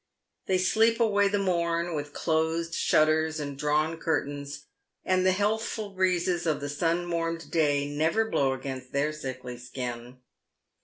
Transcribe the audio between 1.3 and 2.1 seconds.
morn